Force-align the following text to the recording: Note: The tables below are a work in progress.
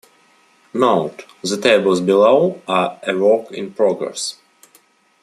Note: 0.73 1.27
The 1.43 1.57
tables 1.61 2.01
below 2.01 2.59
are 2.67 2.99
a 3.07 3.15
work 3.15 3.51
in 3.51 3.71
progress. 3.71 4.39